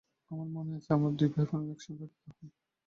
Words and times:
আমার 0.31 0.47
মনে 0.55 0.71
আছে, 0.77 0.89
আমাদের 0.93 1.17
দু 1.19 1.25
ভাইবোনের 1.33 1.71
একসঙ্গে 1.71 2.03
আকিকা 2.07 2.31
হয়। 2.37 2.51